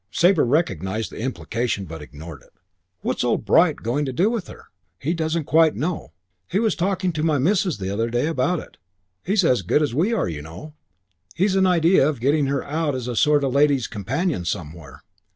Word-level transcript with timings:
Sabre 0.09 0.43
recognised 0.47 1.11
the 1.11 1.19
implication 1.19 1.85
but 1.85 2.01
ignored 2.01 2.41
it. 2.41 2.49
"What's 3.01 3.23
old 3.23 3.45
Bright 3.45 3.75
going 3.83 4.03
to 4.05 4.11
do 4.11 4.31
with 4.31 4.47
her?" 4.47 4.69
"He 4.97 5.13
doesn't 5.13 5.43
quite 5.43 5.75
know. 5.75 6.11
He 6.47 6.57
was 6.57 6.73
talking 6.73 7.11
to 7.13 7.21
my 7.21 7.37
missus 7.37 7.75
about 7.79 7.85
it 7.85 7.85
the 7.85 7.93
other 8.33 8.65
day. 8.65 8.77
He's 9.23 9.45
as 9.45 9.61
good 9.61 9.83
as 9.83 9.93
we 9.93 10.11
are, 10.11 10.27
you 10.27 10.41
know. 10.41 10.73
He's 11.35 11.55
an 11.55 11.67
idea 11.67 12.09
of 12.09 12.19
getting 12.19 12.47
her 12.47 12.63
out 12.63 12.95
as 12.95 13.07
a 13.07 13.15
sort 13.15 13.43
of 13.43 13.53
lady's 13.53 13.85
companion 13.85 14.43
somewhere." 14.43 15.03